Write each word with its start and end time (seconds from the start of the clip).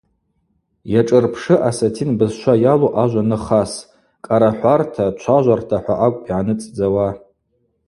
Йашӏырпшы 0.93 1.55
асатин 1.69 2.09
бызшва 2.17 2.53
йалу 2.65 2.89
ажва 3.01 3.23
ныхас, 3.29 3.73
кӏарахӏварта, 4.25 5.05
чважварта—хӏва 5.19 5.93
акӏвпӏ 6.05 6.23
йгӏаныцӏдзауа. 6.25 7.07